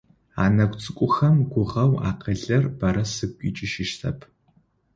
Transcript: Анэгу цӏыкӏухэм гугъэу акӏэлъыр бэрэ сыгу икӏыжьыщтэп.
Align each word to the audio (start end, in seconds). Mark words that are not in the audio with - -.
Анэгу 0.43 0.79
цӏыкӏухэм 0.81 1.35
гугъэу 1.51 1.91
акӏэлъыр 2.09 2.65
бэрэ 2.77 3.03
сыгу 3.13 3.45
икӏыжьыщтэп. 3.47 4.19